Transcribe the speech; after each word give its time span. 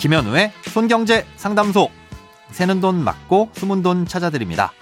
김현우의 0.00 0.50
손경제 0.72 1.26
상담소. 1.36 1.90
새는 2.52 2.80
돈 2.80 3.04
맞고 3.04 3.50
숨은 3.52 3.82
돈 3.82 4.06
찾아드립니다. 4.06 4.72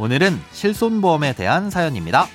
오늘은 0.00 0.36
실손보험에 0.50 1.34
대한 1.34 1.70
사연입니다. 1.70 2.26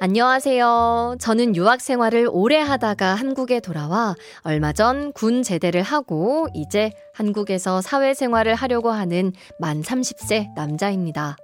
안녕하세요. 0.00 1.16
저는 1.18 1.56
유학 1.56 1.80
생활을 1.80 2.28
오래 2.30 2.58
하다가 2.60 3.14
한국에 3.14 3.60
돌아와 3.60 4.14
얼마 4.42 4.72
전 4.74 5.12
군 5.14 5.42
제대를 5.42 5.82
하고 5.82 6.46
이제 6.52 6.92
한국에서 7.14 7.80
사회 7.80 8.12
생활을 8.12 8.54
하려고 8.54 8.90
하는 8.90 9.32
만 9.58 9.80
30세 9.80 10.54
남자입니다. 10.54 11.36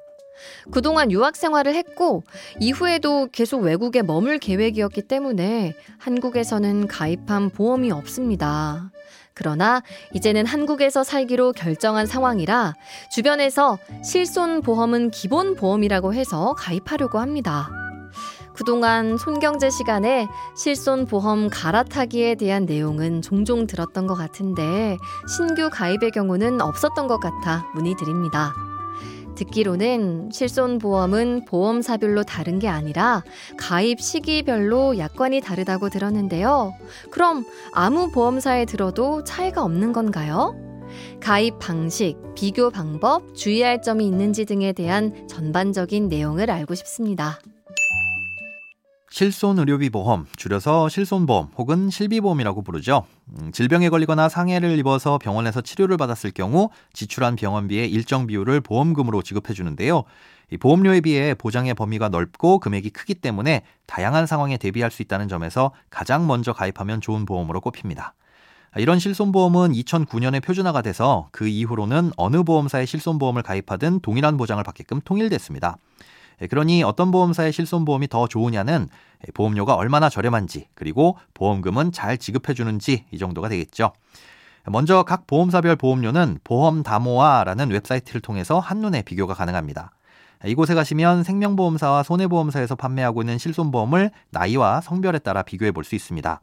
그동안 0.71 1.11
유학 1.11 1.37
생활을 1.37 1.75
했고 1.75 2.23
이후에도 2.61 3.29
계속 3.33 3.63
외국에 3.63 4.03
머물 4.03 4.39
계획이었기 4.39 5.03
때문에 5.03 5.75
한국에서는 5.99 6.87
가입한 6.87 7.51
보험이 7.51 7.91
없습니다. 7.91 8.91
그러나 9.35 9.83
이제는 10.13 10.45
한국에서 10.45 11.03
살기로 11.03 11.53
결정한 11.53 12.07
상황이라 12.07 12.75
주변에서 13.11 13.79
실손 14.05 14.61
보험은 14.61 15.11
기본 15.11 15.57
보험이라고 15.57 16.13
해서 16.13 16.55
가입하려고 16.59 17.19
합니다. 17.19 17.71
그동안 18.55 19.17
손경제 19.17 19.71
시간에 19.71 20.29
실손 20.55 21.07
보험 21.07 21.49
갈아타기에 21.49 22.35
대한 22.35 22.67
내용은 22.67 23.23
종종 23.23 23.67
들었던 23.67 24.07
것 24.07 24.15
같은데 24.15 24.99
신규 25.27 25.71
가입의 25.73 26.11
경우는 26.11 26.61
없었던 26.61 27.07
것 27.07 27.21
같아 27.21 27.65
문의드립니다. 27.75 28.70
듣기로는 29.37 30.31
실손보험은 30.33 31.45
보험사별로 31.47 32.23
다른 32.25 32.59
게 32.59 32.69
아니라 32.69 33.23
가입 33.57 34.01
시기별로 34.01 34.99
약관이 34.99 35.41
다르다고 35.41 35.89
들었는데요. 35.89 36.75
그럼 37.11 37.45
아무 37.73 38.11
보험사에 38.11 38.65
들어도 38.65 39.25
차이가 39.25 39.63
없는 39.65 39.93
건가요? 39.93 40.55
가입 41.21 41.59
방식, 41.59 42.17
비교 42.35 42.71
방법, 42.71 43.35
주의할 43.35 43.83
점이 43.83 44.07
있는지 44.07 44.45
등에 44.45 44.73
대한 44.73 45.27
전반적인 45.29 46.09
내용을 46.09 46.51
알고 46.51 46.75
싶습니다. 46.75 47.39
실손 49.11 49.59
의료비 49.59 49.91
보험, 49.91 50.27
줄여서 50.37 50.89
실손보험 50.89 51.49
혹은 51.59 51.91
실비보험이라고 51.91 52.63
부르죠. 52.63 53.05
음, 53.41 53.51
질병에 53.51 53.89
걸리거나 53.89 54.29
상해를 54.29 54.79
입어서 54.79 55.19
병원에서 55.19 55.61
치료를 55.63 55.97
받았을 55.97 56.31
경우 56.31 56.71
지출한 56.93 57.35
병원비의 57.35 57.91
일정 57.91 58.29
비율을 58.29 58.61
보험금으로 58.61 59.23
지급해 59.23 59.53
주는데요. 59.53 60.05
보험료에 60.61 61.01
비해 61.01 61.35
보장의 61.35 61.75
범위가 61.75 62.09
넓고 62.09 62.61
금액이 62.61 62.91
크기 62.91 63.15
때문에 63.15 63.63
다양한 63.87 64.27
상황에 64.27 64.57
대비할 64.57 64.93
수 64.93 65.03
있다는 65.03 65.27
점에서 65.27 65.73
가장 65.91 66.29
먼저 66.29 66.53
가입하면 66.53 67.01
좋은 67.01 67.27
보험으로 67.27 67.61
꼽힙니다. 67.61 68.15
이런 68.77 69.01
실손보험은 69.01 69.73
2009년에 69.73 70.41
표준화가 70.41 70.83
돼서 70.83 71.29
그 71.33 71.49
이후로는 71.49 72.13
어느 72.17 72.45
보험사의 72.45 72.87
실손보험을 72.87 73.43
가입하든 73.43 74.01
동일한 74.01 74.37
보장을 74.37 74.63
받게끔 74.63 75.01
통일됐습니다. 75.05 75.79
예, 76.43 76.47
그러니 76.47 76.83
어떤 76.83 77.11
보험사의 77.11 77.53
실손보험이 77.53 78.09
더 78.09 78.27
좋으냐는 78.27 78.89
예, 79.27 79.33
보험료가 79.33 79.75
얼마나 79.75 80.09
저렴한지 80.09 80.69
그리고 80.75 81.19
보험금은 81.35 81.93
잘 81.93 82.19
지급해 82.19 82.55
주는지 82.55 83.05
이 83.11 83.19
정도가 83.19 83.49
되겠죠. 83.49 83.93
먼저 84.67 85.03
각 85.03 85.27
보험사별 85.27 85.77
보험료는 85.77 86.39
보험다모아라는 86.45 87.71
웹사이트를 87.71 88.21
통해서 88.21 88.59
한눈에 88.59 89.03
비교가 89.03 89.35
가능합니다. 89.35 89.91
이곳에 90.45 90.75
가시면 90.75 91.23
생명보험사와 91.23 92.03
손해보험사에서 92.03 92.75
판매하고 92.75 93.23
있는 93.23 93.39
실손보험을 93.39 94.11
나이와 94.31 94.81
성별에 94.81 95.19
따라 95.19 95.43
비교해 95.43 95.71
볼 95.71 95.85
수 95.85 95.95
있습니다. 95.95 96.41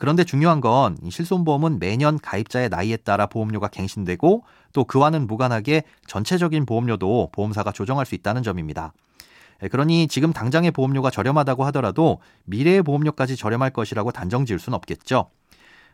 그런데 0.00 0.24
중요한 0.24 0.60
건 0.60 0.98
실손보험은 1.08 1.78
매년 1.78 2.18
가입자의 2.18 2.68
나이에 2.70 2.96
따라 2.96 3.26
보험료가 3.26 3.68
갱신되고 3.68 4.42
또 4.72 4.84
그와는 4.84 5.26
무관하게 5.26 5.84
전체적인 6.08 6.66
보험료도 6.66 7.30
보험사가 7.32 7.70
조정할 7.72 8.04
수 8.04 8.14
있다는 8.14 8.42
점입니다. 8.42 8.92
예, 9.62 9.68
그러니 9.68 10.08
지금 10.08 10.32
당장의 10.32 10.70
보험료가 10.70 11.10
저렴하다고 11.10 11.64
하더라도 11.66 12.20
미래의 12.44 12.82
보험료까지 12.82 13.36
저렴할 13.36 13.70
것이라고 13.70 14.12
단정 14.12 14.44
지을 14.44 14.58
수는 14.58 14.76
없겠죠. 14.76 15.30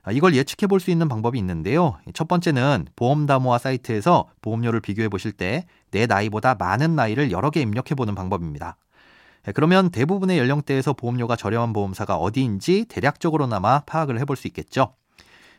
아, 0.05 0.11
이걸 0.11 0.35
예측해 0.35 0.67
볼 0.67 0.81
수 0.81 0.91
있는 0.91 1.09
방법이 1.09 1.39
있는데요. 1.39 1.99
첫 2.13 2.27
번째는 2.27 2.87
보험담모아 2.97 3.59
사이트에서 3.59 4.29
보험료를 4.41 4.81
비교해 4.81 5.09
보실 5.09 5.33
때 5.33 5.67
내 5.93 6.07
나이보다 6.07 6.55
많은 6.55 6.97
나이를 6.97 7.31
여러 7.31 7.51
개 7.51 7.61
입력해 7.61 7.95
보는 7.95 8.15
방법입니다. 8.15 8.77
예, 9.47 9.53
그러면 9.53 9.91
대부분의 9.91 10.39
연령대에서 10.39 10.95
보험료가 10.95 11.37
저렴한 11.37 11.73
보험사가 11.73 12.17
어디인지 12.17 12.87
대략적으로나마 12.89 13.81
파악을 13.81 14.19
해볼 14.21 14.37
수 14.37 14.49
있겠죠. 14.49 14.95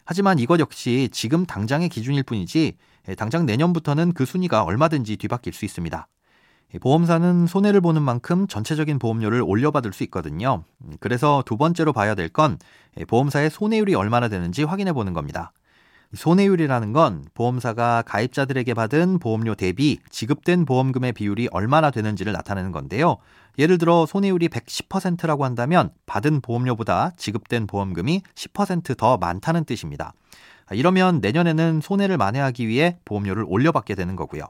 하지만 0.06 0.40
이것 0.40 0.60
역시 0.60 1.10
지금 1.14 1.46
당장의 1.46 1.88
기준일 1.90 2.24
뿐이지 2.24 2.78
예, 3.10 3.16
당장 3.16 3.46
내년부터는 3.46 4.14
그 4.14 4.26
순위가 4.26 4.64
얼마든지 4.64 5.18
뒤바뀔 5.18 5.54
수 5.54 5.66
있습니다. 5.66 6.08
보험사는 6.82 7.48
손해를 7.48 7.82
보는 7.82 8.02
만큼 8.02 8.48
전체적인 8.48 9.00
보험료를 9.00 9.44
올려받을 9.46 9.94
수 9.94 10.04
있거든요. 10.04 10.64
그래서 11.00 11.44
두 11.46 11.58
번째로 11.58 11.94
봐야 11.94 12.16
될 12.16 12.30
건 12.30 12.58
보험사의 13.08 13.50
손해율이 13.50 13.96
얼마나 13.96 14.28
되는지 14.28 14.64
확인해 14.64 14.92
보는 14.94 15.14
겁니다. 15.14 15.52
손해율이라는 16.14 16.94
건 16.94 17.26
보험사가 17.34 18.04
가입자들에게 18.06 18.74
받은 18.76 19.20
보험료 19.20 19.56
대비 19.56 20.00
지급된 20.10 20.66
보험금의 20.66 21.14
비율이 21.14 21.50
얼마나 21.52 21.90
되는지를 21.90 22.34
나타내는 22.34 22.72
건데요. 22.72 23.18
예를 23.58 23.78
들어 23.78 24.06
손해율이 24.06 24.50
110%라고 24.50 25.44
한다면 25.44 25.92
받은 26.06 26.42
보험료보다 26.42 27.12
지급된 27.18 27.68
보험금이 27.68 28.22
10%더 28.36 29.18
많다는 29.18 29.66
뜻입니다. 29.66 30.14
이러면 30.72 31.20
내년에는 31.20 31.82
손해를 31.82 32.18
만회하기 32.18 32.68
위해 32.68 32.98
보험료를 33.06 33.46
올려받게 33.48 33.96
되는 33.96 34.16
거고요. 34.16 34.44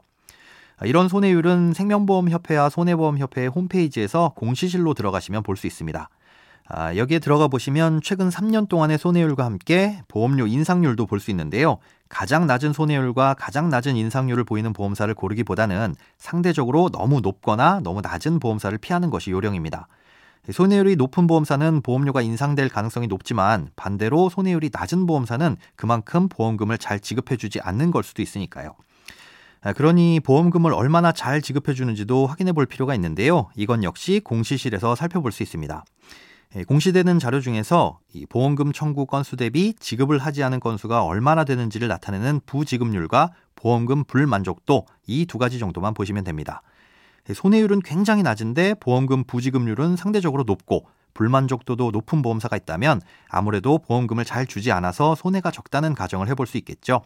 이런 0.82 1.08
손해율은 1.08 1.72
생명보험협회와 1.72 2.68
손해보험협회의 2.68 3.48
홈페이지에서 3.48 4.32
공시실로 4.36 4.94
들어가시면 4.94 5.42
볼 5.42 5.56
수 5.56 5.66
있습니다. 5.66 6.08
아, 6.66 6.96
여기에 6.96 7.18
들어가 7.18 7.46
보시면 7.46 8.00
최근 8.02 8.30
3년 8.30 8.68
동안의 8.68 8.98
손해율과 8.98 9.44
함께 9.44 10.02
보험료 10.08 10.46
인상률도 10.46 11.06
볼 11.06 11.20
수 11.20 11.30
있는데요. 11.30 11.78
가장 12.08 12.46
낮은 12.46 12.72
손해율과 12.72 13.34
가장 13.34 13.68
낮은 13.68 13.96
인상률을 13.96 14.44
보이는 14.44 14.72
보험사를 14.72 15.12
고르기보다는 15.14 15.94
상대적으로 16.16 16.88
너무 16.88 17.20
높거나 17.20 17.80
너무 17.82 18.00
낮은 18.00 18.40
보험사를 18.40 18.76
피하는 18.78 19.10
것이 19.10 19.30
요령입니다. 19.30 19.88
손해율이 20.50 20.96
높은 20.96 21.26
보험사는 21.26 21.82
보험료가 21.82 22.20
인상될 22.22 22.68
가능성이 22.68 23.06
높지만 23.06 23.68
반대로 23.76 24.28
손해율이 24.28 24.70
낮은 24.72 25.06
보험사는 25.06 25.56
그만큼 25.76 26.28
보험금을 26.28 26.78
잘 26.78 26.98
지급해주지 27.00 27.60
않는 27.60 27.90
걸 27.90 28.02
수도 28.02 28.22
있으니까요. 28.22 28.74
아, 29.64 29.72
그러니 29.72 30.20
보험금을 30.20 30.74
얼마나 30.74 31.10
잘 31.10 31.40
지급해 31.40 31.72
주는지도 31.72 32.26
확인해 32.26 32.52
볼 32.52 32.66
필요가 32.66 32.94
있는데요. 32.94 33.48
이건 33.56 33.82
역시 33.82 34.20
공시실에서 34.22 34.94
살펴볼 34.94 35.32
수 35.32 35.42
있습니다. 35.42 35.84
예, 36.56 36.64
공시되는 36.64 37.18
자료 37.18 37.40
중에서 37.40 37.98
보험금 38.28 38.72
청구 38.72 39.06
건수 39.06 39.36
대비 39.36 39.72
지급을 39.72 40.18
하지 40.18 40.42
않은 40.42 40.60
건수가 40.60 41.04
얼마나 41.04 41.44
되는지를 41.44 41.88
나타내는 41.88 42.42
부지급률과 42.44 43.30
보험금 43.56 44.04
불만족도 44.04 44.84
이 45.06 45.24
두 45.24 45.38
가지 45.38 45.58
정도만 45.58 45.94
보시면 45.94 46.24
됩니다. 46.24 46.60
예, 47.30 47.32
손해율은 47.32 47.80
굉장히 47.80 48.22
낮은데 48.22 48.74
보험금 48.74 49.24
부지급률은 49.24 49.96
상대적으로 49.96 50.42
높고 50.42 50.86
불만족도도 51.14 51.90
높은 51.90 52.20
보험사가 52.20 52.58
있다면 52.58 53.00
아무래도 53.30 53.78
보험금을 53.78 54.26
잘 54.26 54.46
주지 54.46 54.72
않아서 54.72 55.14
손해가 55.14 55.50
적다는 55.50 55.94
가정을 55.94 56.28
해볼 56.28 56.46
수 56.46 56.58
있겠죠. 56.58 57.00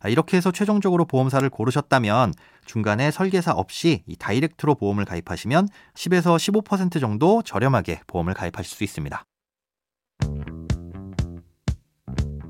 아, 0.00 0.08
이렇게 0.08 0.36
해서 0.36 0.50
최종적으로 0.50 1.04
보험사를 1.04 1.48
고르셨다면 1.50 2.32
중간에 2.64 3.10
설계사 3.10 3.52
없이 3.52 4.02
이 4.06 4.16
다이렉트로 4.16 4.74
보험을 4.74 5.04
가입하시면 5.04 5.68
10에서 5.94 6.64
15% 6.64 7.00
정도 7.00 7.42
저렴하게 7.42 8.00
보험을 8.06 8.34
가입하실 8.34 8.76
수 8.76 8.84
있습니다. 8.84 9.24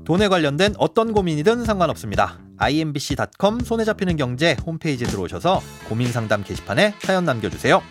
돈에 0.05 0.27
관련된 0.27 0.73
어떤 0.77 1.13
고민이든 1.13 1.63
상관없습니다. 1.63 2.39
imbc.com 2.57 3.59
손에 3.61 3.85
잡히는 3.85 4.17
경제 4.17 4.55
홈페이지에 4.65 5.07
들어오셔서 5.07 5.61
고민 5.87 6.11
상담 6.11 6.43
게시판에 6.43 6.95
사연 6.99 7.25
남겨주세요. 7.25 7.81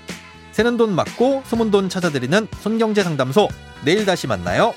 새는 0.52 0.76
돈 0.76 0.94
맞고 0.94 1.42
소문 1.46 1.70
돈 1.70 1.88
찾아드리는 1.88 2.48
손경제 2.60 3.02
상담소 3.02 3.48
내일 3.84 4.04
다시 4.04 4.26
만나요. 4.26 4.74